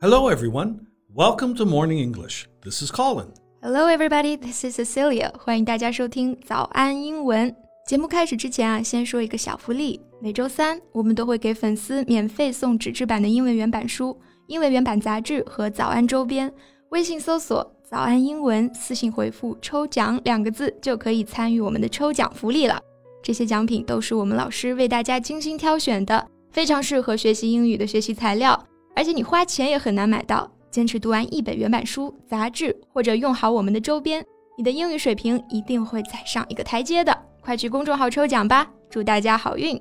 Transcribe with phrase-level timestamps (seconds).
[0.00, 0.86] Hello, everyone.
[1.14, 2.46] Welcome to Morning English.
[2.62, 3.28] This is Colin.
[3.60, 4.36] Hello, everybody.
[4.36, 5.32] This is Cecilia.
[5.38, 7.54] 欢迎大家收听早安英文。
[7.86, 10.00] 节目开始之前啊，先说一个小福利。
[10.20, 16.52] 每周三，我们都会给粉丝免费送纸质版的英文原版书、英文原版杂志和早安周边。
[16.90, 22.80] 微信搜索“早安英文”，私信回复“抽奖”两个字，就可以参与我们的抽奖福利了。
[23.22, 30.50] 这些奖品都是我们老师为大家精心挑选的，非常适合学习英语的学习材料， 而且你花钱也很难买到。
[30.70, 34.24] 坚持读完一本原版书、杂志，或者用好我们的周边，
[34.56, 37.16] 你的英语水平一定会再上一个台阶的。
[37.42, 39.76] 快去公众号抽奖吧，祝大家好运！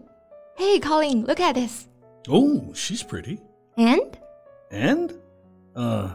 [0.57, 1.85] Hey Colin, look at this.
[2.27, 3.39] Oh, she's pretty.
[3.77, 4.17] And?
[4.69, 5.11] And?
[5.73, 6.09] Uh,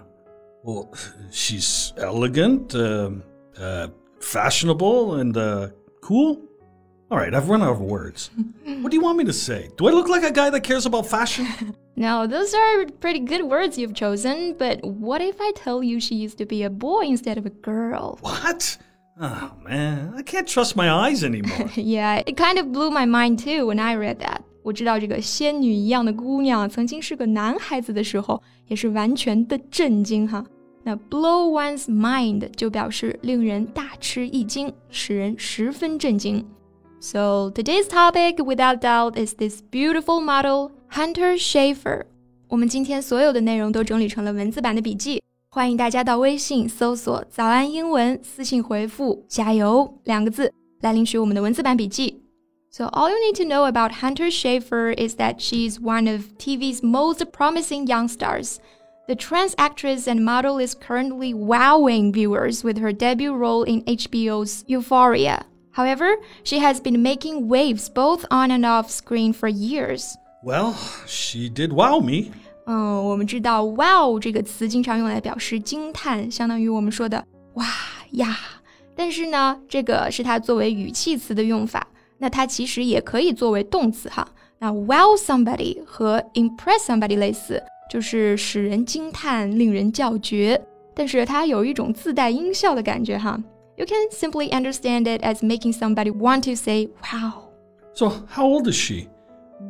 [0.62, 0.90] well,
[1.30, 3.12] she's elegant, uh,
[3.58, 3.88] uh,
[4.20, 5.70] fashionable, and uh,
[6.02, 6.38] cool.
[7.10, 8.30] All right, I've run out of words.
[8.82, 9.70] what do you want me to say?
[9.76, 11.46] Do I look like a guy that cares about fashion?
[11.94, 16.16] No, those are pretty good words you've chosen, but what if I tell you she
[16.16, 18.18] used to be a boy instead of a girl?
[18.22, 18.76] What?
[19.20, 21.70] Oh man, I can't trust my eyes anymore.
[21.76, 24.40] yeah, it kind of blew my mind too when I read that.
[24.62, 30.44] 我知道这个仙女一样的姑娘曾经是个男孩子的时候，也是完全的震惊哈。
[30.82, 36.44] 那 blow one's mind 就表示令人大吃一惊，使人十分震惊。
[37.00, 42.04] So today's topic, without doubt, is this beautiful model Hunter Schafer。
[42.48, 52.22] 我们今天所有的内容都整理成了文字版的笔记，欢迎大家到微信搜索“早安英文”，私信回复“加油”两个字来领取我们的文字版笔记。
[52.70, 57.24] So all you need to know about Hunter Schafer is that she's one of TV's most
[57.32, 58.58] promising young stars.
[59.06, 64.64] The trans actress and model is currently wowing viewers with her debut role in HBO's
[64.66, 65.46] Euphoria.
[65.74, 70.14] However, she has been making waves both on and off screen for years.
[70.42, 70.74] Well,
[71.06, 72.30] she did wow me.
[72.66, 77.24] 嗯，我们知道 “wow” 这个词经常用来表示惊叹，相当于我们说的“
[77.54, 77.66] 哇
[78.12, 78.36] 呀”。
[78.96, 81.86] 但是呢，这个是它作为语气词的用法，
[82.18, 84.26] 那它其实也可以作为动词哈。
[84.58, 90.58] 那 wow somebody 和 impress somebody 类似，就是使人惊叹、令人叫绝，
[90.94, 93.38] 但是它有一种自带音效的感觉哈。
[93.81, 97.49] you can simply understand it as making somebody want to say, wow.
[97.93, 99.09] So, how old is she?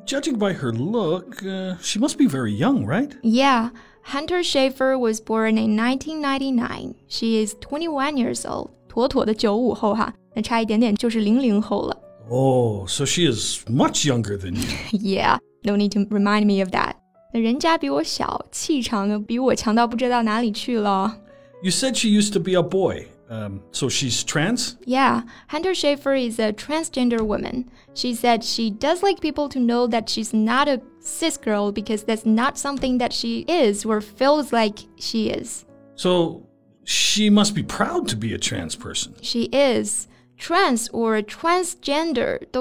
[0.06, 3.16] Judging by her look, uh, she must be very young, right?
[3.24, 3.70] Yeah.
[4.04, 6.96] Hunter Schafer was born in 1999.
[7.08, 8.72] She is 21 years old.
[8.90, 11.98] 妥妥的九五后哈，那差一点点就是零零后了。
[12.30, 14.68] Oh, so she is much younger than you.
[14.92, 16.96] yeah, no need to remind me of that.
[17.34, 21.16] 那人家比我小，气场呢比我强到不知道哪里去了。
[21.64, 23.06] You said she used to be a boy.
[23.32, 24.76] Um, so she's trans?
[24.84, 25.22] Yeah.
[25.48, 27.72] Hunter Schafer is a transgender woman.
[27.94, 32.04] She said she does like people to know that she's not a cis girl because
[32.04, 35.66] that's not something that she is or feels like she is.
[35.96, 36.46] So
[36.84, 39.16] she must be proud to be a trans person.
[39.22, 40.10] She is.
[40.38, 42.52] Trans or transgender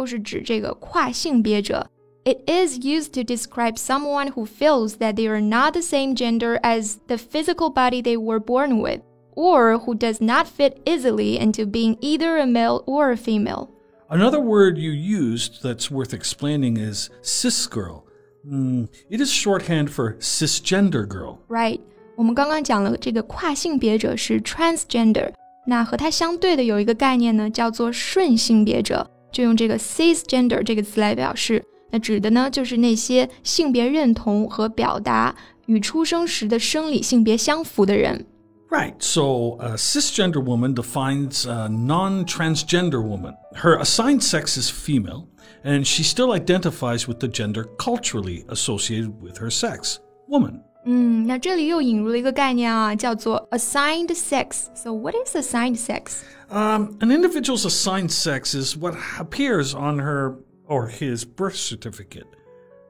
[2.25, 6.60] It is used to describe someone who feels that they are not the same gender
[6.62, 9.00] as the physical body they were born with
[9.39, 13.69] or who does not fit easily into being either a male or a female.
[14.09, 18.03] Another word you used that's worth explaining is cis girl.
[18.47, 21.39] Mm, it is shorthand for cisgender girl.
[21.47, 21.79] Right.
[22.16, 25.33] 我们刚刚讲了这个跨性别者是 transgender，
[25.67, 31.61] 那和它相对的有一个概念呢，叫做顺性别者，就用这个 cisgender 这个词来表示。
[31.91, 35.35] 那指的呢，就是那些性别认同和表达
[35.66, 38.25] 与出生时的生理性别相符的人。
[38.69, 39.01] Right.
[39.01, 43.35] So a cisgender woman defines a non transgender woman.
[43.55, 45.29] Her assigned sex is female,
[45.63, 50.61] and she still identifies with the gender culturally associated with her sex, woman.
[50.88, 54.67] 嗯，那这里又引入了一个概念啊，叫做 assigned sex.
[54.75, 56.23] So what is assigned sex?
[56.49, 62.28] Um, an individual's assigned sex is what appears on her or his birth certificate.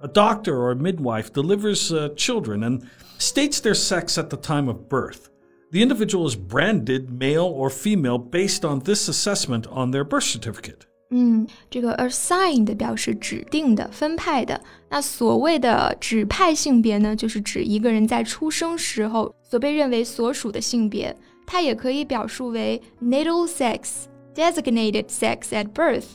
[0.01, 2.85] A doctor or a midwife delivers uh, children and
[3.17, 5.29] states their sex at the time of birth.
[5.71, 10.81] The individual is branded male or female based on this assessment on their birth certificate.
[11.11, 14.59] 嗯，这个 assigned 表示指定的、分派的。
[14.89, 21.15] 那所谓的指派性别呢，就是指一个人在出生时候所被认为所属的性别。
[21.45, 26.05] 它也可以表述为 natal sex, designated sex at birth,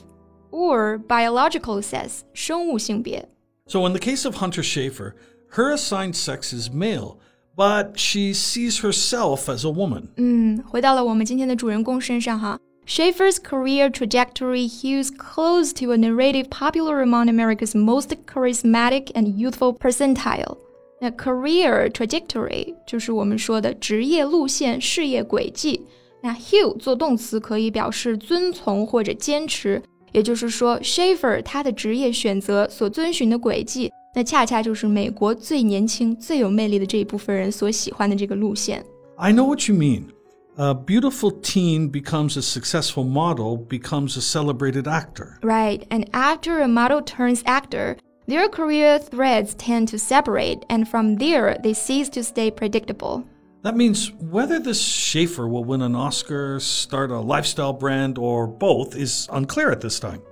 [0.51, 3.29] or biological sex, 生物性别。
[3.67, 5.13] So in the case of Hunter Schafer,
[5.53, 7.15] her assigned sex is male
[7.56, 10.08] but she sees herself as a woman.
[10.16, 12.58] 嗯，回到了我们今天的主人公身上哈。
[12.86, 20.58] Schafer's career trajectory hews close to a narrative popular among America's most charismatic and youthful percentile.
[21.00, 25.84] A career trajectory 就是我们说的职业路线、事业轨迹。
[26.22, 26.76] 那 hew
[34.16, 38.82] 那恰恰就是美国最年轻、最有魅力的这一部分人所喜欢的这个路线。
[39.16, 40.04] I know what you mean.
[40.56, 45.36] A beautiful teen becomes a successful model, becomes a celebrated actor.
[45.42, 51.16] Right, and after a model turns actor, their career threads tend to separate, and from
[51.16, 53.22] there, they cease to stay predictable.
[53.64, 58.96] That means whether this Schafer will win an Oscar, start a lifestyle brand, or both
[58.96, 60.22] is unclear at this time.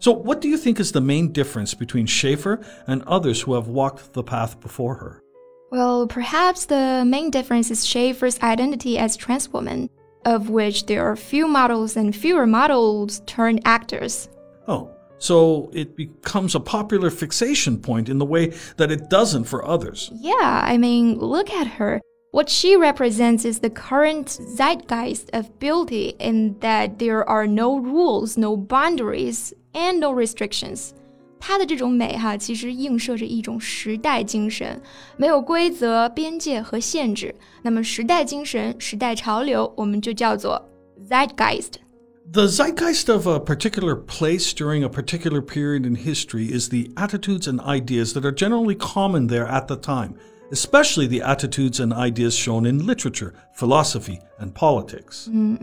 [0.00, 3.68] So, what do you think is the main difference between Schafer and others who have
[3.68, 5.22] walked the path before her?
[5.70, 9.90] Well, perhaps the main difference is Schafer's identity as trans woman,
[10.24, 14.30] of which there are few models and fewer models turned actors.
[14.66, 19.66] Oh, so it becomes a popular fixation point in the way that it doesn't for
[19.66, 20.10] others.
[20.14, 22.00] Yeah, I mean, look at her.
[22.30, 28.38] What she represents is the current zeitgeist of beauty in that there are no rules,
[28.38, 30.91] no boundaries, and no restrictions.
[31.39, 34.81] 它的这种美哈，其实映射着一种时代精神，
[35.17, 37.35] 没有规则、边界和限制。
[37.61, 40.59] 那么，时代精神、时代潮流，我们就叫做
[41.07, 47.47] zeitgeist。The zeitgeist of a particular place during a particular period in history is the attitudes
[47.47, 50.15] and ideas that are generally common there at the time,
[50.51, 55.29] especially the attitudes and ideas shown in literature, philosophy, and politics.
[55.31, 55.59] 嗯，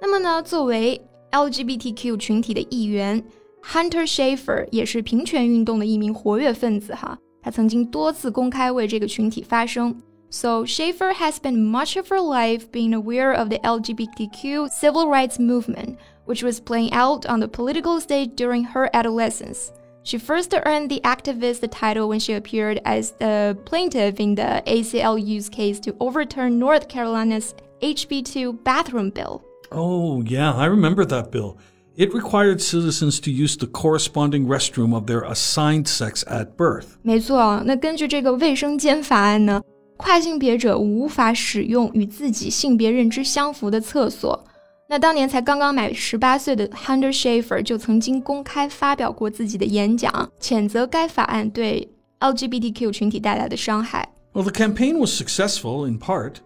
[0.00, 1.00] 那么呢，作为
[1.35, 3.21] LGBTQ 群体的一员。
[3.61, 9.99] Hunter Schafer 也是平权运动的一名活跃分子哈，他曾经多次公开为这个群体发声。
[10.29, 15.97] So Schafer has spent much of her life being aware of the LGBTQ civil rights movement,
[16.25, 19.71] which was playing out on the political stage during her adolescence.
[20.03, 25.49] She first earned the activist title when she appeared as the plaintiff in the ACLU's
[25.49, 29.41] case to overturn North Carolina's HB2 bathroom bill.
[29.74, 31.56] Oh, yeah, I remember that bill.
[31.96, 36.86] It required citizens to use the corresponding restroom of their assigned sex at birth.
[37.02, 39.60] 没错，那根据这个卫生间法案呢，
[39.96, 44.44] 跨性别者无法使用与自己性别认知相符的厕所。
[44.88, 51.88] 那当年才刚刚满十八岁的 Hunter Schafer 就曾经公开发表过自己的演讲，谴责该法案对
[52.18, 54.08] LGBTQ 群体带来的伤害。
[54.32, 56.36] Well, the campaign was successful in part.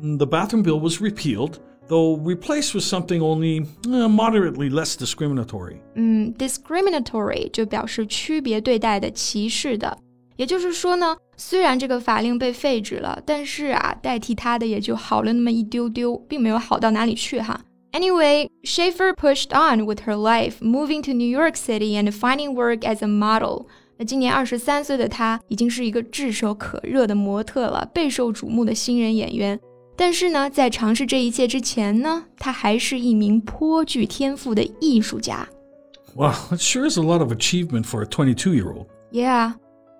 [0.00, 1.56] The bathroom bill was repealed
[1.87, 5.77] though replaced with something only uh, moderately less discriminatory.
[5.95, 9.97] Mm, 嗯，discriminatory 就表示区别对待的、歧视的。
[10.35, 17.59] 也就是说呢，虽然这个法令被废止了，但是啊，代替它的也就好了那么一丢丢，并没有好到哪里去哈。
[17.93, 23.03] Anyway, Schafer pushed on with her life, moving to New York City and finding work as
[23.03, 23.65] a model.
[23.97, 29.59] 那今年二十三岁的她已经是一个炙手可热的模特了，备受瞩目的新人演员。
[29.96, 35.48] 但是呢，在尝试这一切之前呢，他还是一名颇具天赋的艺术家。
[36.14, 38.86] Wow, that sure is a lot of achievement for a 22 year old.
[39.10, 39.52] Yeah.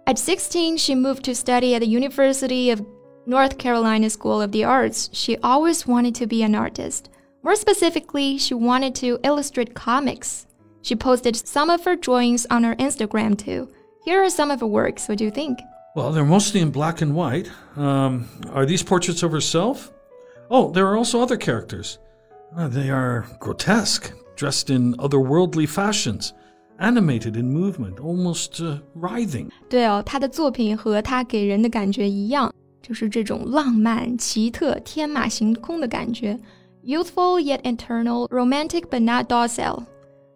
[0.04, 2.84] At 16, she moved to study at the University of
[3.25, 5.08] North Carolina School of the Arts.
[5.12, 7.08] She always wanted to be an artist.
[7.44, 10.46] More specifically, she wanted to illustrate comics.
[10.82, 13.69] She posted some of her drawings on her Instagram too.
[14.04, 15.09] Here are some of her works.
[15.09, 15.61] What do you think?
[15.97, 17.50] Well, they're mostly in black and white.
[17.76, 19.90] Um, are these portraits of herself?
[20.49, 21.99] Oh, there are also other characters.
[22.56, 26.32] Uh, they are grotesque, dressed in otherworldly fashions,
[26.78, 29.50] animated in movement, almost uh, writhing.
[29.68, 36.38] 对哦，他的作品和他给人的感觉一样，就是这种浪漫、奇特、天马行空的感觉，
[36.85, 39.85] youthful yet eternal, romantic but not docile。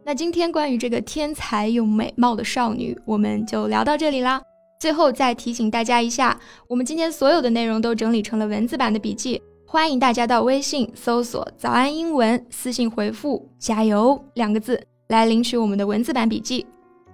[0.04, 4.40] 那今天关于这个天才又美貌的少女，我们就聊到这里啦。
[4.80, 16.66] 最后再提醒大家一下，我们今天所有的内容都整理成了文字版的笔记，欢迎大家到微信搜索“早安英文”，私信回复“加油”两个字来领取我们的文字版笔记。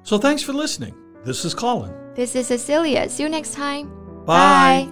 [0.05, 0.95] So thanks for listening.
[1.25, 1.93] This is Colin.
[2.17, 3.09] This is Cecilia.
[3.09, 3.87] See you next time.
[4.27, 4.89] Bye.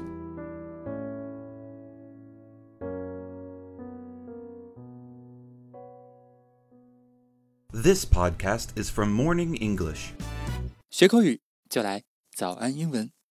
[7.72, 10.10] This podcast is from Morning English.
[10.90, 12.02] 学口语就来
[12.35, 13.14] 早安英文。